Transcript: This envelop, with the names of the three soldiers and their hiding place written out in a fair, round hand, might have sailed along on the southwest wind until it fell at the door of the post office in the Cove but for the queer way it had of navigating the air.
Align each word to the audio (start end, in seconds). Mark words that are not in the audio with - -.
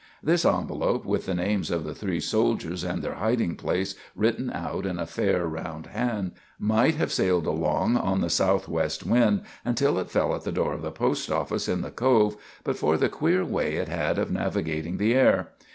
This 0.23 0.45
envelop, 0.45 1.05
with 1.05 1.27
the 1.27 1.35
names 1.35 1.69
of 1.69 1.83
the 1.83 1.93
three 1.93 2.19
soldiers 2.19 2.83
and 2.83 3.03
their 3.03 3.13
hiding 3.13 3.55
place 3.55 3.93
written 4.15 4.49
out 4.51 4.83
in 4.83 4.97
a 4.97 5.05
fair, 5.05 5.45
round 5.45 5.85
hand, 5.85 6.31
might 6.57 6.95
have 6.95 7.11
sailed 7.11 7.45
along 7.45 7.97
on 7.97 8.19
the 8.19 8.29
southwest 8.31 9.05
wind 9.05 9.43
until 9.63 9.99
it 9.99 10.09
fell 10.09 10.33
at 10.33 10.43
the 10.43 10.51
door 10.51 10.73
of 10.73 10.81
the 10.81 10.89
post 10.89 11.31
office 11.31 11.67
in 11.67 11.81
the 11.81 11.91
Cove 11.91 12.35
but 12.63 12.77
for 12.77 12.97
the 12.97 13.09
queer 13.09 13.45
way 13.45 13.75
it 13.75 13.89
had 13.89 14.17
of 14.17 14.31
navigating 14.31 14.97
the 14.97 15.13
air. 15.13 15.49